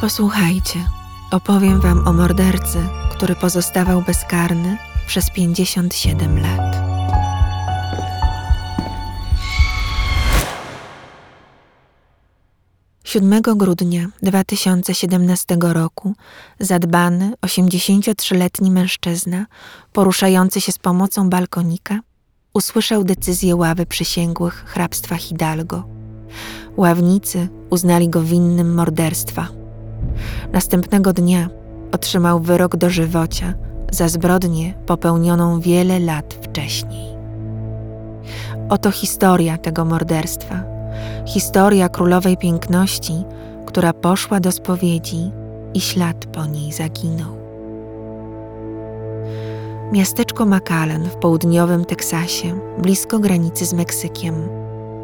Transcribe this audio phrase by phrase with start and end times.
[0.00, 0.78] Posłuchajcie,
[1.30, 2.78] opowiem wam o mordercy,
[3.12, 6.76] który pozostawał bezkarny przez 57 lat.
[13.04, 16.14] Siódmego grudnia 2017 roku
[16.60, 19.46] zadbany, 83-letni mężczyzna,
[19.92, 22.00] poruszający się z pomocą balkonika,
[22.54, 25.84] usłyszał decyzję ławy przysięgłych hrabstwa Hidalgo.
[26.76, 29.59] Ławnicy uznali go winnym morderstwa.
[30.52, 31.48] Następnego dnia
[31.92, 33.54] otrzymał wyrok dożywocia
[33.90, 37.10] za zbrodnię popełnioną wiele lat wcześniej.
[38.68, 40.62] Oto historia tego morderstwa.
[41.26, 43.24] Historia królowej piękności,
[43.66, 45.30] która poszła do spowiedzi
[45.74, 47.40] i ślad po niej zaginął.
[49.92, 54.59] Miasteczko McAllen w południowym Teksasie, blisko granicy z Meksykiem.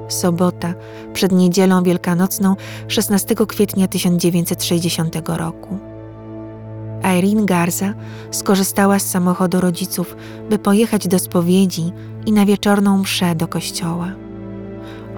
[0.08, 0.74] Sobota,
[1.12, 2.56] przed niedzielą wielkanocną
[2.88, 5.78] 16 kwietnia 1960 roku.
[7.18, 7.94] Irene Garza
[8.30, 10.16] skorzystała z samochodu rodziców,
[10.50, 11.92] by pojechać do spowiedzi
[12.26, 14.12] i na wieczorną mszę do kościoła.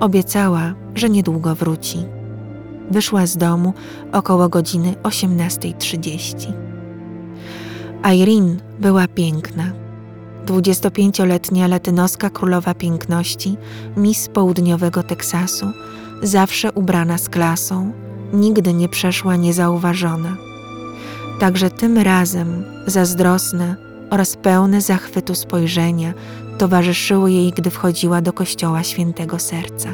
[0.00, 1.98] Obiecała, że niedługo wróci.
[2.91, 3.72] Wyszła z domu
[4.12, 6.53] około godziny 18.30.
[8.14, 9.88] Irene była piękna.
[10.49, 13.57] 25-letnia latynoska królowa piękności,
[13.97, 15.67] Miss Południowego Teksasu,
[16.23, 17.93] zawsze ubrana z klasą,
[18.33, 20.37] nigdy nie przeszła niezauważona.
[21.41, 23.77] Także tym razem zazdrosne
[24.11, 26.15] oraz pełne zachwytu spojrzenia
[26.59, 29.89] towarzyszyły jej, gdy wchodziła do kościoła świętego serca.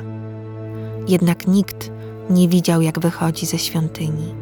[1.09, 1.91] Jednak nikt
[2.31, 4.35] nie widział, jak wychodzi ze świątyni.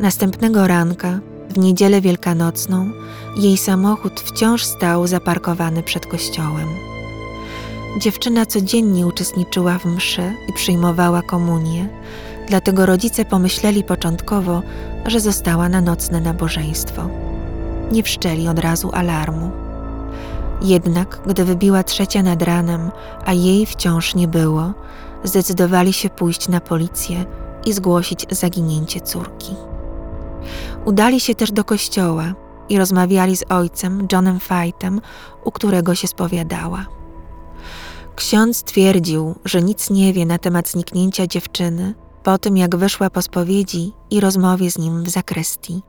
[0.00, 1.20] Następnego ranka,
[1.50, 2.90] w niedzielę wielkanocną,
[3.36, 6.68] jej samochód wciąż stał zaparkowany przed kościołem.
[7.98, 11.88] Dziewczyna codziennie uczestniczyła w mszy i przyjmowała komunię,
[12.48, 14.62] dlatego rodzice pomyśleli początkowo,
[15.06, 17.08] że została na nocne nabożeństwo.
[17.92, 19.50] Nie wszczeli od razu alarmu.
[20.62, 22.90] Jednak, gdy wybiła trzecia nad ranem,
[23.24, 24.72] a jej wciąż nie było,
[25.24, 27.24] zdecydowali się pójść na policję
[27.64, 29.54] i zgłosić zaginięcie córki.
[30.84, 32.34] Udali się też do kościoła
[32.72, 35.00] i rozmawiali z ojcem, Johnem Fightem,
[35.44, 36.86] u którego się spowiadała.
[38.16, 43.22] Ksiądz twierdził, że nic nie wie na temat zniknięcia dziewczyny po tym, jak wyszła po
[43.22, 45.82] spowiedzi i rozmowie z nim w zakrystii.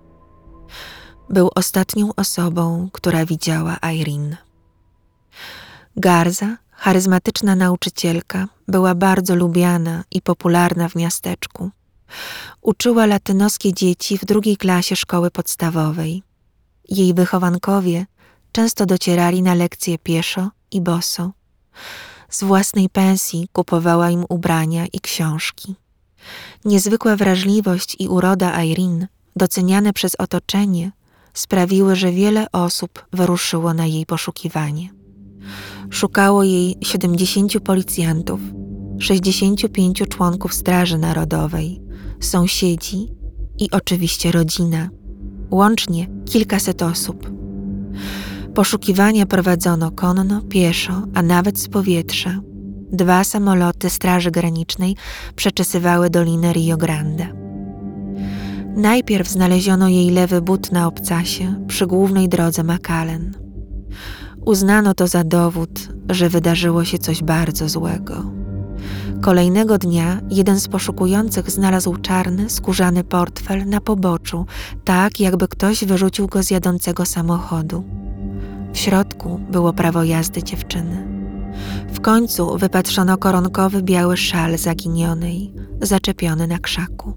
[1.29, 4.37] Był ostatnią osobą, która widziała Irene.
[5.97, 11.69] Garza, charyzmatyczna nauczycielka, była bardzo lubiana i popularna w miasteczku.
[12.61, 16.23] Uczyła latynoskie dzieci w drugiej klasie szkoły podstawowej.
[16.89, 18.05] Jej wychowankowie
[18.51, 21.31] często docierali na lekcje pieszo i boso.
[22.29, 25.75] Z własnej pensji kupowała im ubrania i książki.
[26.65, 30.91] Niezwykła wrażliwość i uroda Irene, doceniane przez otoczenie,
[31.33, 34.89] sprawiły, że wiele osób wyruszyło na jej poszukiwanie.
[35.89, 38.39] Szukało jej 70 policjantów,
[38.99, 41.81] 65 członków Straży Narodowej,
[42.19, 43.07] sąsiedzi
[43.59, 44.89] i oczywiście rodzina,
[45.51, 47.31] łącznie kilkaset osób.
[48.55, 52.39] Poszukiwania prowadzono konno, pieszo, a nawet z powietrza.
[52.91, 54.95] Dwa samoloty Straży Granicznej
[55.35, 57.27] przeczesywały dolinę Rio Grande.
[58.75, 63.33] Najpierw znaleziono jej lewy but na obcasie przy głównej drodze McAllen.
[64.45, 68.42] Uznano to za dowód, że wydarzyło się coś bardzo złego.
[69.23, 74.45] Kolejnego dnia jeden z poszukujących znalazł czarny, skórzany portfel na poboczu,
[74.83, 77.83] tak jakby ktoś wyrzucił go z jadącego samochodu.
[78.73, 81.07] W środku było prawo jazdy dziewczyny.
[81.93, 87.13] W końcu wypatrzono koronkowy biały szal zaginionej, zaczepiony na krzaku.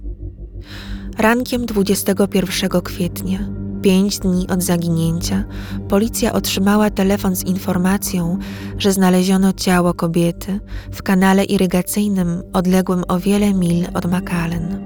[1.19, 3.39] Rankiem 21 kwietnia,
[3.87, 5.45] pięć dni od zaginięcia,
[5.89, 8.39] policja otrzymała telefon z informacją,
[8.79, 10.61] że znaleziono ciało kobiety
[10.93, 14.81] w kanale irygacyjnym odległym o wiele mil od McAllen.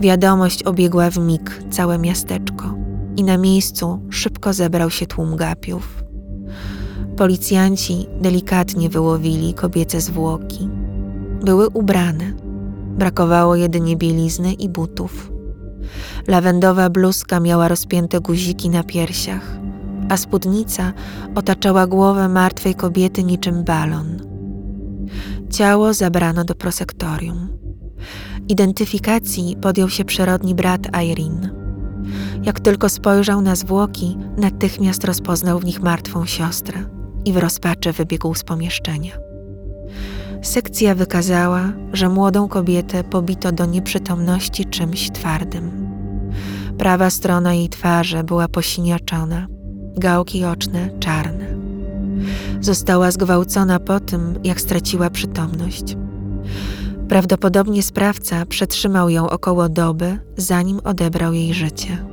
[0.00, 2.74] Wiadomość obiegła w mig całe miasteczko
[3.16, 6.04] i na miejscu szybko zebrał się tłum gapiów.
[7.16, 10.68] Policjanci delikatnie wyłowili kobiece zwłoki.
[11.44, 12.32] Były ubrane.
[12.98, 15.33] Brakowało jedynie bielizny i butów.
[16.28, 19.58] Lawendowa bluzka miała rozpięte guziki na piersiach,
[20.08, 20.92] a spódnica
[21.34, 24.22] otaczała głowę martwej kobiety niczym balon.
[25.50, 27.48] Ciało zabrano do prosektorium.
[28.48, 31.50] Identyfikacji podjął się przyrodni brat Irene.
[32.42, 36.84] Jak tylko spojrzał na zwłoki, natychmiast rozpoznał w nich martwą siostrę
[37.24, 39.12] i w rozpaczy wybiegł z pomieszczenia.
[40.44, 45.88] Sekcja wykazała, że młodą kobietę pobito do nieprzytomności czymś twardym.
[46.78, 49.46] Prawa strona jej twarzy była posiniaczona,
[49.96, 51.46] gałki oczne czarne.
[52.60, 55.96] Została zgwałcona po tym, jak straciła przytomność.
[57.08, 62.06] Prawdopodobnie sprawca przetrzymał ją około doby, zanim odebrał jej życie.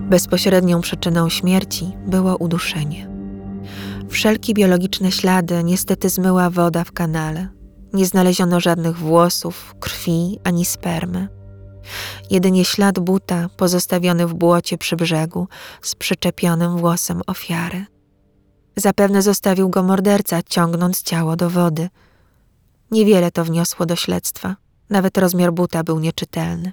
[0.00, 3.15] Bezpośrednią przyczyną śmierci było uduszenie.
[4.16, 7.48] Wszelkie biologiczne ślady niestety zmyła woda w kanale.
[7.92, 11.28] Nie znaleziono żadnych włosów, krwi ani spermy.
[12.30, 15.48] Jedynie ślad buta pozostawiony w błocie przy brzegu
[15.82, 17.86] z przyczepionym włosem ofiary.
[18.76, 21.88] Zapewne zostawił go morderca, ciągnąc ciało do wody.
[22.90, 24.56] Niewiele to wniosło do śledztwa.
[24.90, 26.72] Nawet rozmiar buta był nieczytelny.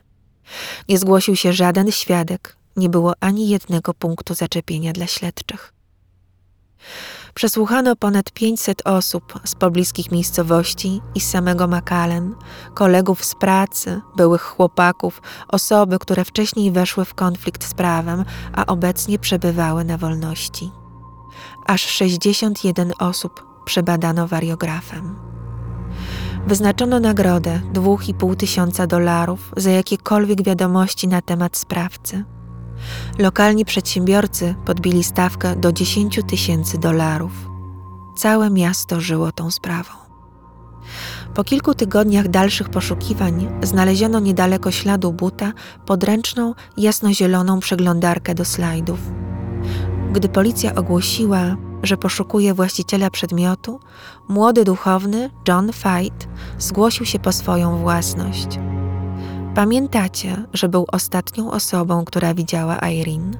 [0.90, 5.74] Nie zgłosił się żaden świadek, nie było ani jednego punktu zaczepienia dla śledczych.
[7.34, 12.36] Przesłuchano ponad 500 osób z pobliskich miejscowości i z samego Makalen,
[12.74, 18.26] kolegów z pracy, byłych chłopaków, osoby, które wcześniej weszły w konflikt z prawem,
[18.56, 20.72] a obecnie przebywały na wolności.
[21.68, 25.16] Aż 61 osób przebadano wariografem.
[26.48, 32.24] Wyznaczono nagrodę 2,5 tysiąca dolarów za jakiekolwiek wiadomości na temat sprawcy.
[33.20, 37.32] Lokalni przedsiębiorcy podbili stawkę do 10 tysięcy dolarów.
[38.18, 40.04] Całe miasto żyło tą sprawą.
[41.36, 45.54] Po kilku tygodniach dalszych poszukiwań znaleziono niedaleko śladu buta
[45.86, 49.00] podręczną, jasnozieloną przeglądarkę do slajdów.
[50.12, 53.80] Gdy policja ogłosiła, że poszukuje właściciela przedmiotu,
[54.28, 56.28] młody duchowny John Fight
[56.60, 58.48] zgłosił się po swoją własność.
[59.56, 63.38] Pamiętacie, że był ostatnią osobą, która widziała Irene?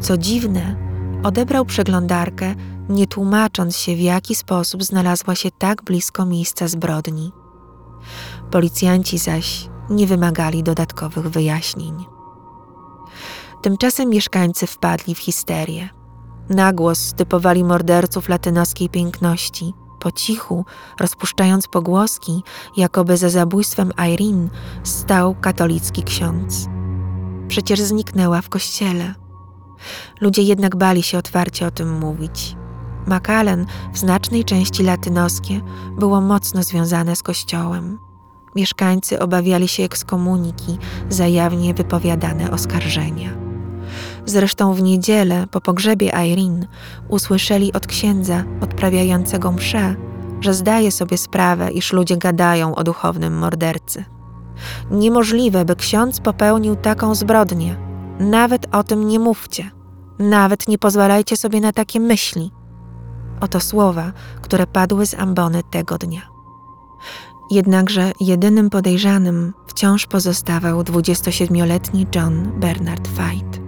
[0.00, 0.76] Co dziwne,
[1.22, 2.54] odebrał przeglądarkę,
[2.88, 7.32] nie tłumacząc się, w jaki sposób znalazła się tak blisko miejsca zbrodni.
[8.50, 12.04] Policjanci zaś nie wymagali dodatkowych wyjaśnień.
[13.62, 15.88] Tymczasem mieszkańcy wpadli w histerię.
[16.50, 19.72] Nagłos typowali morderców latynoskiej piękności,
[20.02, 20.64] po cichu,
[21.00, 22.42] rozpuszczając pogłoski,
[22.76, 24.48] jakoby za zabójstwem Irene
[24.82, 26.66] stał katolicki ksiądz.
[27.48, 29.14] Przecież zniknęła w kościele.
[30.20, 32.56] Ludzie jednak bali się otwarcie o tym mówić.
[33.06, 35.60] Macallen w znacznej części latynoskie
[35.98, 37.98] było mocno związane z kościołem.
[38.56, 40.78] Mieszkańcy obawiali się ekskomuniki
[41.08, 43.41] za jawnie wypowiadane oskarżenia.
[44.26, 46.66] Zresztą w niedzielę po pogrzebie Irene
[47.08, 49.96] usłyszeli od księdza odprawiającego mszę,
[50.40, 54.04] że zdaje sobie sprawę, iż ludzie gadają o duchownym mordercy.
[54.90, 57.76] Niemożliwe, by ksiądz popełnił taką zbrodnię.
[58.20, 59.70] Nawet o tym nie mówcie.
[60.18, 62.50] Nawet nie pozwalajcie sobie na takie myśli.
[63.40, 66.22] Oto słowa, które padły z ambony tego dnia.
[67.50, 73.61] Jednakże jedynym podejrzanym wciąż pozostawał 27-letni John Bernard Fight.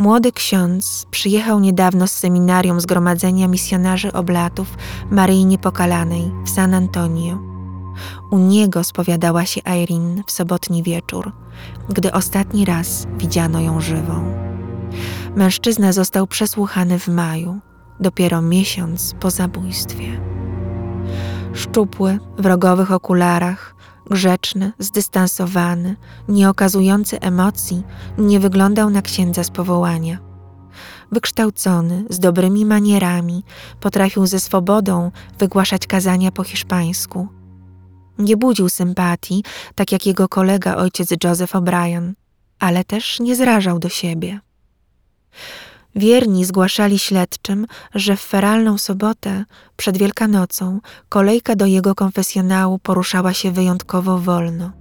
[0.00, 4.76] Młody ksiądz przyjechał niedawno z seminarium Zgromadzenia Misjonarzy Oblatów
[5.10, 7.38] Maryi Niepokalanej w San Antonio.
[8.30, 11.32] U niego spowiadała się Irene w sobotni wieczór,
[11.88, 14.34] gdy ostatni raz widziano ją żywą.
[15.36, 17.58] Mężczyzna został przesłuchany w maju,
[18.00, 20.20] dopiero miesiąc po zabójstwie.
[21.54, 23.74] Szczupły, w rogowych okularach,
[24.06, 25.96] grzeczny, zdystansowany,
[26.28, 27.82] nie okazujący emocji,
[28.18, 30.18] nie wyglądał na księdza z powołania.
[31.12, 33.44] Wykształcony, z dobrymi manierami,
[33.80, 37.28] potrafił ze swobodą wygłaszać kazania po hiszpańsku.
[38.18, 42.12] Nie budził sympatii, tak jak jego kolega ojciec Joseph O'Brien,
[42.58, 44.40] ale też nie zrażał do siebie.
[45.96, 49.44] Wierni zgłaszali śledczym, że w feralną sobotę,
[49.76, 54.72] przed Wielkanocą, kolejka do jego konfesjonału poruszała się wyjątkowo wolno,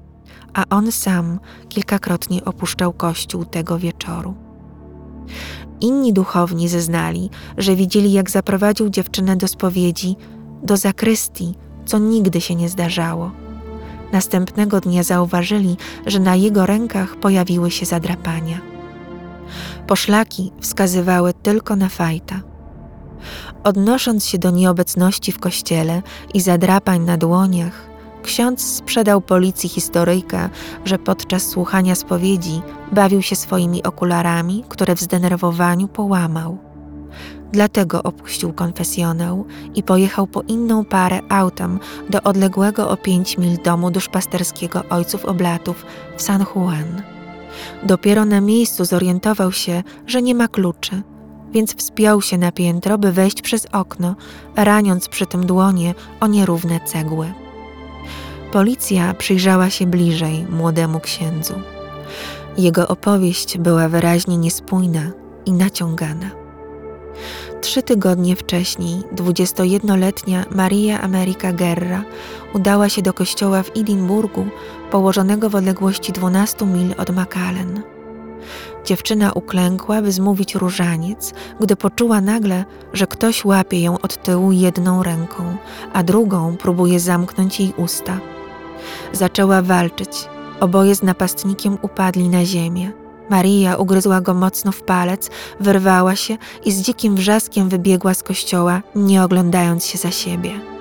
[0.54, 1.40] a on sam
[1.70, 4.36] kilkakrotnie opuszczał kościół tego wieczoru.
[5.82, 10.16] Inni duchowni zeznali, że widzieli, jak zaprowadził dziewczynę do spowiedzi,
[10.64, 13.32] do zakrystii, co nigdy się nie zdarzało.
[14.12, 18.69] Następnego dnia zauważyli, że na jego rękach pojawiły się zadrapania.
[19.90, 22.42] Poszlaki wskazywały tylko na fajta.
[23.64, 26.02] Odnosząc się do nieobecności w kościele
[26.34, 27.90] i zadrapań na dłoniach,
[28.24, 30.50] ksiądz sprzedał policji historyjkę,
[30.86, 36.58] że podczas słuchania spowiedzi bawił się swoimi okularami, które w zdenerwowaniu połamał.
[37.52, 41.80] Dlatego opuścił konfesjonał i pojechał po inną parę autem
[42.10, 45.86] do odległego o pięć mil domu duszpasterskiego ojców oblatów
[46.18, 47.19] w San Juan.
[47.84, 51.02] Dopiero na miejscu zorientował się, że nie ma kluczy,
[51.52, 54.16] więc wspiął się na piętro, by wejść przez okno,
[54.56, 57.34] raniąc przy tym dłonie o nierówne cegły.
[58.52, 61.54] Policja przyjrzała się bliżej młodemu księdzu.
[62.58, 65.12] Jego opowieść była wyraźnie niespójna
[65.46, 66.32] i naciągana.
[67.62, 72.04] Trzy tygodnie wcześniej 21-letnia Maria America Guerra
[72.54, 74.46] udała się do kościoła w Edynburgu,
[74.92, 77.82] położonego w odległości 12 mil od Macallan.
[78.86, 85.04] Dziewczyna uklękła, by zmówić różaniec, gdy poczuła nagle, że ktoś łapie ją od tyłu jedną
[85.04, 85.58] ręką,
[85.94, 88.20] a drugą próbuje zamknąć jej usta.
[89.14, 90.30] Zaczęła walczyć.
[90.60, 92.92] Oboje z napastnikiem upadli na ziemię.
[93.30, 95.30] Maria ugryzła go mocno w palec,
[95.60, 100.79] wyrwała się i z dzikim wrzaskiem wybiegła z kościoła, nie oglądając się za siebie.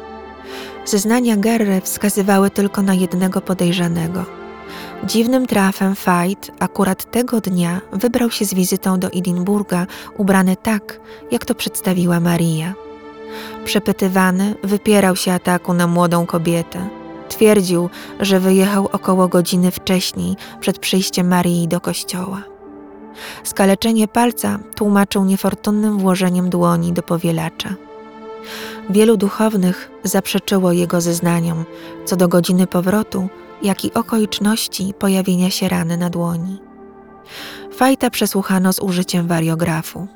[0.89, 4.25] Zeznania Gerry wskazywały tylko na jednego podejrzanego.
[5.05, 11.45] Dziwnym trafem Fight akurat tego dnia wybrał się z wizytą do Edynburga ubrany tak, jak
[11.45, 12.75] to przedstawiła Maria.
[13.65, 16.89] Przepytywany wypierał się ataku na młodą kobietę.
[17.29, 17.91] Twierdził,
[18.21, 22.43] że wyjechał około godziny wcześniej, przed przyjściem Marii do kościoła.
[23.45, 27.88] Skaleczenie palca tłumaczył niefortunnym włożeniem dłoni do powielacza.
[28.91, 31.65] Wielu duchownych zaprzeczyło jego zeznaniom
[32.05, 33.29] co do godziny powrotu,
[33.63, 36.61] jak i okoliczności pojawienia się rany na dłoni.
[37.73, 40.07] Fajta przesłuchano z użyciem wariografu.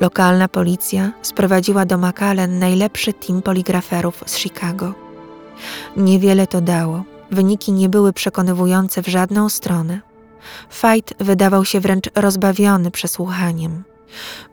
[0.00, 4.94] Lokalna policja sprowadziła do Macallan najlepszy team poligraferów z Chicago.
[5.96, 7.04] Niewiele to dało.
[7.30, 10.00] Wyniki nie były przekonywujące w żadną stronę.
[10.70, 13.82] Fight wydawał się wręcz rozbawiony przesłuchaniem.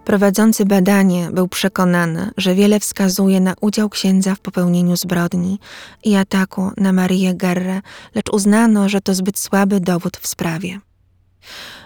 [0.05, 5.59] Prowadzący badanie był przekonany, że wiele wskazuje na udział księdza w popełnieniu zbrodni
[6.03, 7.81] i ataku na Marię Gerrę,
[8.15, 10.79] lecz uznano, że to zbyt słaby dowód w sprawie.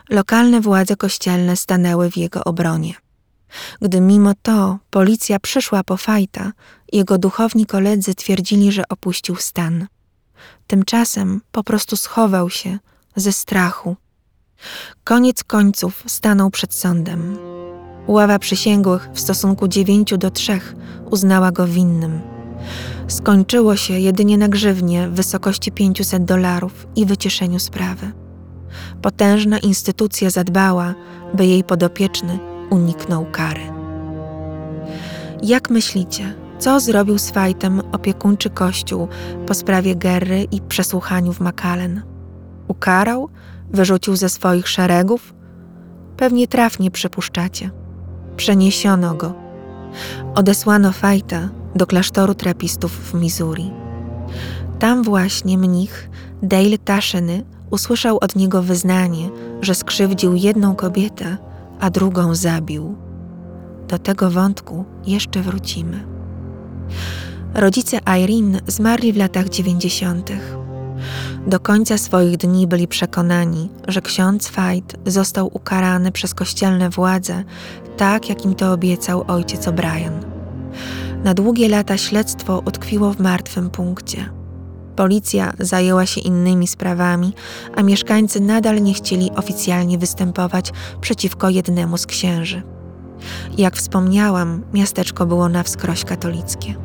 [0.10, 2.94] Lokalne władze kościelne stanęły w jego obronie.
[3.82, 6.52] Gdy mimo to policja przyszła po fajta,
[6.94, 9.88] jego duchowni koledzy twierdzili, że opuścił stan.
[10.68, 12.80] Tymczasem po prostu schował się
[13.16, 13.96] ze strachu.
[15.04, 17.38] Koniec końców stanął przed sądem.
[18.08, 20.76] Ława przysięgłych w stosunku dziewięciu do trzech
[21.12, 22.22] uznała go winnym.
[23.08, 28.12] Skończyło się jedynie na grzywnie w wysokości 500 dolarów i wycieszeniu sprawy.
[29.02, 30.96] Potężna instytucja zadbała,
[31.34, 33.62] by jej podopieczny uniknął kary.
[35.44, 39.08] Jak myślicie, co zrobił z Fajtem opiekuńczy kościół
[39.48, 42.02] po sprawie Gerry i przesłuchaniu w Macallan?
[42.68, 43.30] Ukarał?
[43.72, 45.34] Wyrzucił ze swoich szeregów?
[46.18, 47.70] Pewnie trafnie przypuszczacie.
[48.38, 49.34] Przeniesiono go.
[50.36, 53.72] Odesłano Fajta do klasztoru trapistów w Missouri.
[54.80, 56.10] Tam właśnie mnich
[56.44, 59.30] Dale Taszeny usłyszał od niego wyznanie,
[59.62, 61.38] że skrzywdził jedną kobietę,
[61.80, 62.96] a drugą zabił.
[63.88, 66.04] Do tego wątku jeszcze wrócimy.
[67.54, 70.58] Rodzice Irene zmarli w latach dziewięćdziesiątych.
[71.48, 77.44] Do końca swoich dni byli przekonani, że ksiądz Fight został ukarany przez kościelne władze,
[77.98, 80.12] tak jak im to obiecał ojciec O'Brien.
[81.24, 84.30] Na długie lata śledztwo utkwiło w martwym punkcie.
[84.96, 87.34] Policja zajęła się innymi sprawami,
[87.76, 92.62] a mieszkańcy nadal nie chcieli oficjalnie występować przeciwko jednemu z księży.
[93.58, 96.76] Jak wspomniałam, miasteczko było na wskroś katolickie.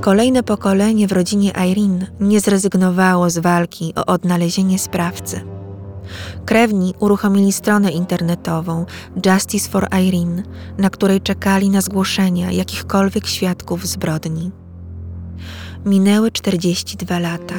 [0.00, 5.40] Kolejne pokolenie w rodzinie Irene nie zrezygnowało z walki o odnalezienie sprawcy.
[6.44, 8.86] Krewni uruchomili stronę internetową
[9.26, 10.42] Justice for Irene,
[10.78, 14.50] na której czekali na zgłoszenia jakichkolwiek świadków zbrodni.
[15.84, 17.54] Minęły 42 lata.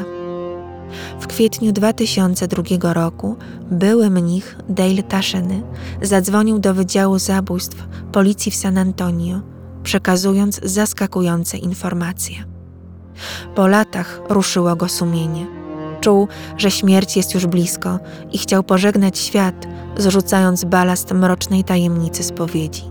[1.19, 3.35] W kwietniu 2002 roku
[3.71, 5.61] były mnich Dale Taszeny
[6.01, 9.41] zadzwonił do Wydziału Zabójstw Policji w San Antonio,
[9.83, 12.35] przekazując zaskakujące informacje.
[13.55, 15.47] Po latach ruszyło go sumienie.
[16.01, 17.99] Czuł, że śmierć jest już blisko
[18.31, 22.83] i chciał pożegnać świat, zrzucając balast mrocznej tajemnicy spowiedzi.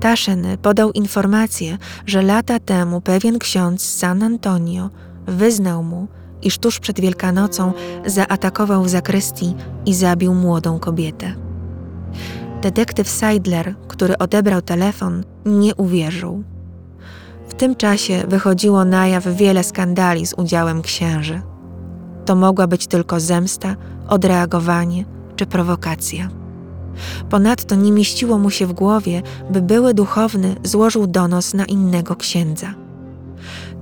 [0.00, 4.90] Taszen podał informację, że lata temu pewien ksiądz z San Antonio
[5.26, 6.08] wyznał mu,
[6.42, 7.72] iż tuż przed Wielkanocą
[8.06, 9.54] zaatakował w zakrystii
[9.86, 11.47] i zabił młodą kobietę.
[12.62, 16.44] Detektyw Seidler, który odebrał telefon, nie uwierzył.
[17.48, 21.40] W tym czasie wychodziło na jaw wiele skandali z udziałem księży.
[22.24, 23.76] To mogła być tylko zemsta,
[24.08, 25.04] odreagowanie
[25.36, 26.28] czy prowokacja.
[27.30, 32.74] Ponadto nie mieściło mu się w głowie, by były duchowny złożył donos na innego księdza.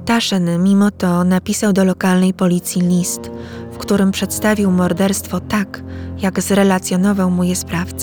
[0.05, 3.31] Taszen mimo to napisał do lokalnej policji list,
[3.73, 5.83] w którym przedstawił morderstwo tak,
[6.19, 7.96] jak zrelacjonował mu je sprawca.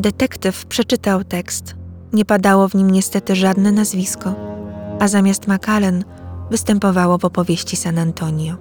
[0.00, 1.74] Detektyw przeczytał tekst.
[2.12, 4.34] Nie padało w nim niestety żadne nazwisko,
[5.00, 6.04] a zamiast McAllen
[6.50, 8.56] występowało w opowieści San Antonio.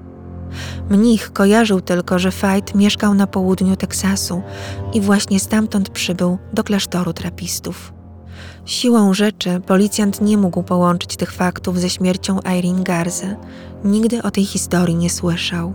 [0.89, 4.41] Mnich kojarzył tylko, że Fight mieszkał na południu Teksasu
[4.93, 7.93] i właśnie stamtąd przybył do klasztoru trapistów.
[8.65, 13.35] Siłą rzeczy policjant nie mógł połączyć tych faktów ze śmiercią Irene Garze.
[13.83, 15.73] Nigdy o tej historii nie słyszał.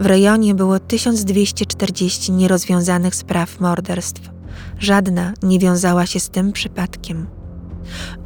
[0.00, 4.33] W rejonie było 1240 nierozwiązanych spraw morderstw.
[4.78, 7.26] Żadna nie wiązała się z tym przypadkiem.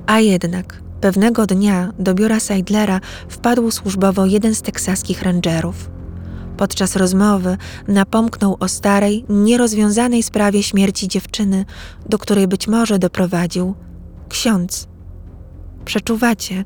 [0.07, 5.91] A jednak pewnego dnia do biura Seidlera wpadł służbowo jeden z teksaskich rangerów.
[6.57, 7.57] Podczas rozmowy
[7.89, 11.65] napomknął o starej, nierozwiązanej sprawie śmierci dziewczyny,
[12.09, 13.75] do której być może doprowadził
[14.29, 14.89] ksiądz.
[15.85, 16.65] Przeczuwacie,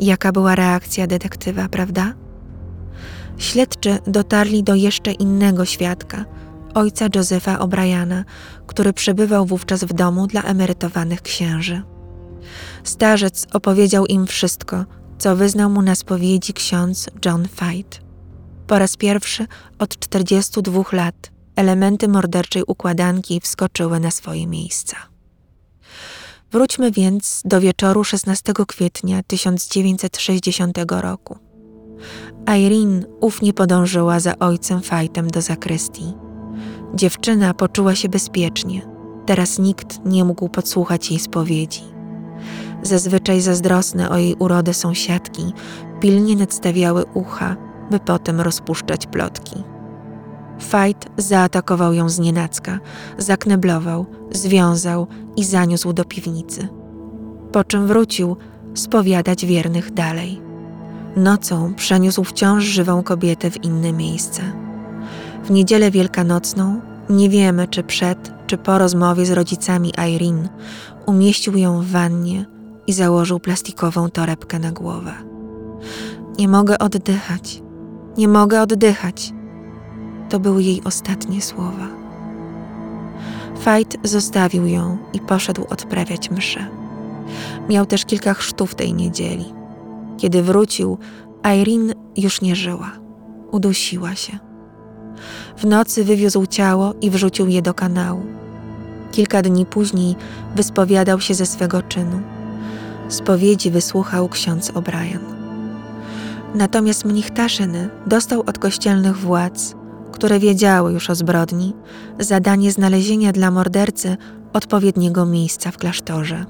[0.00, 2.14] jaka była reakcja detektywa, prawda?
[3.38, 6.24] Śledczy dotarli do jeszcze innego świadka,
[6.74, 8.24] ojca Józefa O'Briana,
[8.66, 11.82] który przebywał wówczas w domu dla emerytowanych księży.
[12.84, 14.84] Starzec opowiedział im wszystko,
[15.18, 18.00] co wyznał mu na spowiedzi ksiądz John Fight.
[18.66, 19.46] Po raz pierwszy
[19.78, 24.96] od 42 lat elementy morderczej układanki wskoczyły na swoje miejsca.
[26.52, 31.38] Wróćmy więc do wieczoru 16 kwietnia 1960 roku.
[32.58, 36.23] Irene ufnie podążyła za ojcem Fightem do zakrystii.
[36.94, 38.82] Dziewczyna poczuła się bezpiecznie.
[39.26, 41.82] Teraz nikt nie mógł podsłuchać jej spowiedzi.
[42.82, 45.52] Zazwyczaj zazdrosne o jej urodę sąsiadki
[46.00, 47.56] pilnie nadstawiały ucha,
[47.90, 49.62] by potem rozpuszczać plotki.
[50.60, 52.78] Fight zaatakował ją z nienacka,
[53.18, 56.68] zakneblował, związał i zaniósł do piwnicy.
[57.52, 58.36] Po czym wrócił
[58.74, 60.40] spowiadać wiernych dalej.
[61.16, 64.63] Nocą przeniósł wciąż żywą kobietę w inne miejsce.
[65.44, 70.48] W niedzielę wielkanocną, nie wiemy czy przed, czy po rozmowie z rodzicami Irene,
[71.06, 72.46] umieścił ją w wannie
[72.86, 75.12] i założył plastikową torebkę na głowę.
[76.38, 77.62] Nie mogę oddychać,
[78.16, 79.32] nie mogę oddychać.
[80.30, 81.88] To były jej ostatnie słowa.
[83.58, 86.66] Fight zostawił ją i poszedł odprawiać mszę.
[87.68, 89.44] Miał też kilka chrztów tej niedzieli.
[90.16, 90.98] Kiedy wrócił,
[91.60, 92.92] Irene już nie żyła.
[93.50, 94.43] Udusiła się.
[95.56, 98.22] W nocy wywiózł ciało i wrzucił je do kanału.
[99.12, 100.16] Kilka dni później
[100.56, 102.20] wyspowiadał się ze swego czynu.
[103.08, 105.18] Spowiedzi wysłuchał ksiądz O'Brien.
[106.54, 109.74] Natomiast mnich Taszyny dostał od kościelnych władz,
[110.12, 111.74] które wiedziały już o zbrodni,
[112.18, 114.16] zadanie znalezienia dla mordercy
[114.52, 116.44] odpowiedniego miejsca w klasztorze.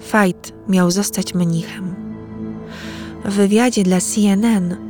[0.00, 1.94] Fight miał zostać mnichem.
[3.24, 4.89] W wywiadzie dla CNN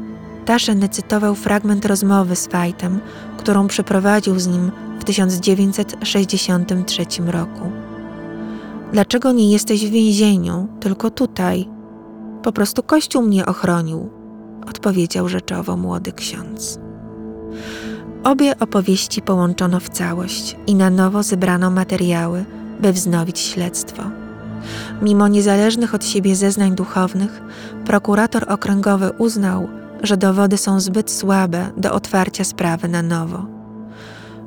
[0.50, 3.00] Taszen cytował fragment rozmowy z Fightem,
[3.36, 7.72] którą przeprowadził z nim w 1963 roku.
[8.92, 11.68] Dlaczego nie jesteś w więzieniu, tylko tutaj?
[12.42, 14.10] Po prostu Kościół mnie ochronił,
[14.68, 16.78] odpowiedział rzeczowo młody ksiądz.
[18.24, 22.44] Obie opowieści połączono w całość i na nowo zebrano materiały,
[22.80, 24.02] by wznowić śledztwo.
[25.02, 27.42] Mimo niezależnych od siebie zeznań duchownych,
[27.84, 33.46] prokurator okręgowy uznał, że dowody są zbyt słabe do otwarcia sprawy na nowo.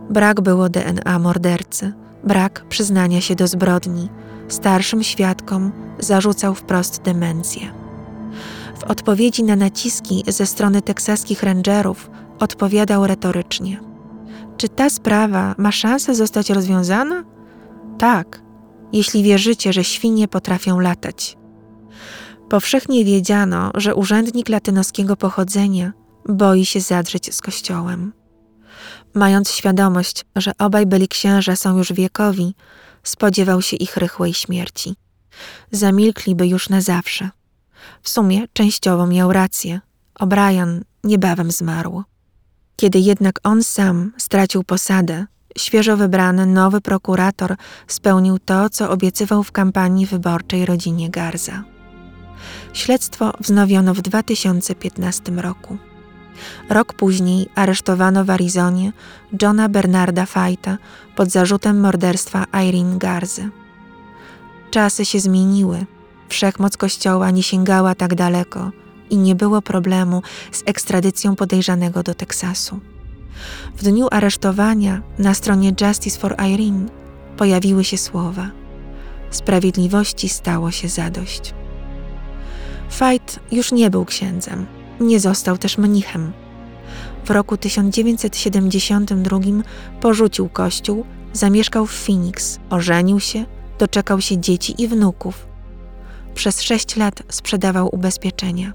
[0.10, 4.10] Brak było DNA mordercy, brak przyznania się do zbrodni.
[4.48, 7.62] Starszym świadkom zarzucał wprost demencję.
[8.80, 13.80] W odpowiedzi na naciski ze strony teksaskich rangerów odpowiadał retorycznie:
[14.58, 17.24] Czy ta sprawa ma szansę zostać rozwiązana?
[17.98, 18.42] Tak,
[18.94, 21.38] jeśli wierzycie, że świnie potrafią latać.
[22.54, 25.92] Powszechnie wiedziano, że urzędnik latynoskiego pochodzenia
[26.30, 28.13] boi się zadrzeć z kościołem.
[29.13, 32.56] Mając świadomość, że obaj byli księża są już wiekowi,
[33.04, 34.96] spodziewał się ich rychłej śmierci.
[35.72, 37.30] Zamilkliby już na zawsze.
[38.02, 39.80] W sumie częściowo miał rację.
[40.20, 42.04] O'Brien niebawem zmarł.
[42.76, 45.26] Kiedy jednak on sam stracił posadę,
[45.58, 47.56] świeżo wybrany nowy prokurator
[47.88, 51.72] spełnił to, co obiecywał w kampanii wyborczej rodzinie Garza.
[52.73, 55.77] Śledztwo wznowiono w 2015 roku.
[56.69, 58.93] Rok później aresztowano w Arizonie
[59.41, 60.77] Johna Bernarda Fighta
[61.15, 63.49] pod zarzutem morderstwa Irene Garzy.
[64.71, 65.86] Czasy się zmieniły.
[66.29, 68.71] Wszechmoc kościoła nie sięgała tak daleko
[69.09, 72.79] i nie było problemu z ekstradycją podejrzanego do Teksasu.
[73.77, 76.86] W dniu aresztowania na stronie Justice for Irene
[77.38, 78.49] pojawiły się słowa:
[79.31, 81.53] Sprawiedliwości stało się zadość.
[82.89, 84.65] Fight już nie był księdzem,
[85.00, 86.32] nie został też mnichem.
[87.26, 89.39] W roku 1972
[90.02, 93.46] porzucił kościół, Zamieszkał w Phoenix, ożenił się,
[93.80, 95.48] doczekał się dzieci i wnuków.
[96.36, 98.74] Przez sześć lat sprzedawał ubezpieczenia.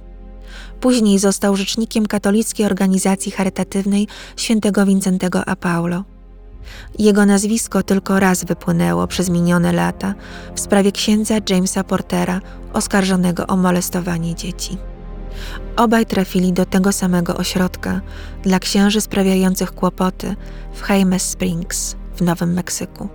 [0.81, 6.05] Później został rzecznikiem katolickiej organizacji charytatywnej świętego Wincentego a Paulo.
[6.99, 10.15] Jego nazwisko tylko raz wypłynęło przez minione lata
[10.55, 12.41] w sprawie księdza Jamesa Portera
[12.73, 14.79] oskarżonego o molestowanie dzieci.
[15.77, 18.01] Obaj trafili do tego samego ośrodka
[18.43, 20.37] dla księży sprawiających kłopoty
[20.75, 23.09] w Jaimes Springs w Nowym Meksyku.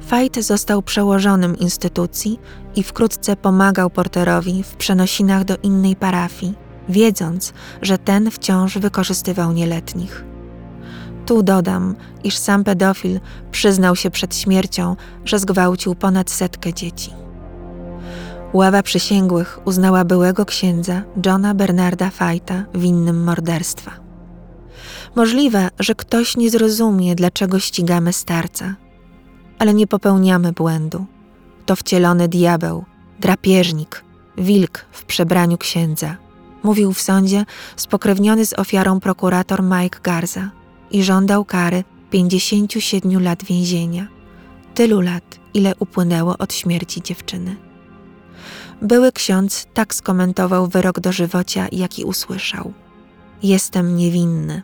[0.00, 2.40] Fight został przełożonym instytucji
[2.76, 6.54] i wkrótce pomagał Porterowi w przenosinach do innej parafii,
[6.88, 10.24] wiedząc, że ten wciąż wykorzystywał nieletnich.
[11.26, 17.10] Tu dodam, iż sam pedofil przyznał się przed śmiercią, że zgwałcił ponad setkę dzieci.
[18.52, 23.90] Ława przysięgłych uznała byłego księdza Johna Bernarda Fighta winnym morderstwa.
[25.16, 28.74] Możliwe, że ktoś nie zrozumie, dlaczego ścigamy starca,
[29.58, 31.06] ale nie popełniamy błędu.
[31.66, 32.84] To wcielony diabeł,
[33.20, 34.04] drapieżnik,
[34.38, 36.16] wilk w przebraniu księdza,
[36.62, 37.44] mówił w sądzie
[37.76, 40.50] spokrewniony z ofiarą prokurator Mike Garza
[40.90, 44.06] i żądał kary 57 lat więzienia,
[44.74, 47.56] tylu lat, ile upłynęło od śmierci dziewczyny.
[48.82, 52.72] Były ksiądz tak skomentował wyrok dożywocia, jaki usłyszał:
[53.42, 54.62] Jestem niewinny.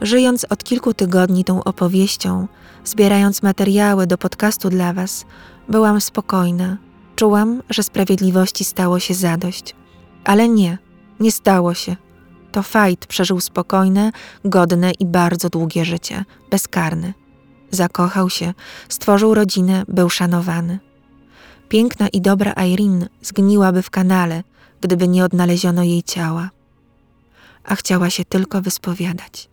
[0.00, 2.48] Żyjąc od kilku tygodni tą opowieścią,
[2.84, 5.24] zbierając materiały do podcastu dla Was,
[5.68, 6.76] byłam spokojna.
[7.16, 9.74] Czułam, że sprawiedliwości stało się zadość.
[10.24, 10.78] Ale nie,
[11.20, 11.96] nie stało się.
[12.52, 14.12] To Fight przeżył spokojne,
[14.44, 17.14] godne i bardzo długie życie, bezkarny.
[17.70, 18.54] Zakochał się,
[18.88, 20.78] stworzył rodzinę, był szanowany.
[21.68, 24.42] Piękna i dobra Irene zgniłaby w kanale,
[24.80, 26.50] gdyby nie odnaleziono jej ciała.
[27.64, 29.50] A chciała się tylko wyspowiadać.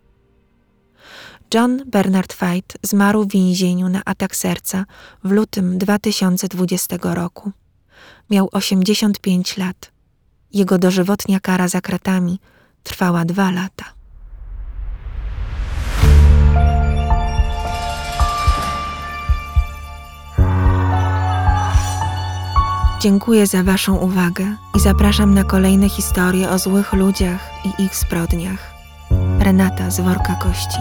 [1.53, 4.85] John Bernard Fight zmarł w więzieniu na atak serca
[5.23, 7.51] w lutym 2020 roku.
[8.29, 9.91] Miał 85 lat.
[10.53, 12.39] Jego dożywotnia kara za kratami
[12.87, 13.85] trwała dwa lata.
[23.01, 24.45] Dziękuję za Waszą uwagę
[24.75, 28.73] i zapraszam na kolejne historie o złych ludziach i ich zbrodniach.
[29.39, 30.79] Renata z Worka Kości.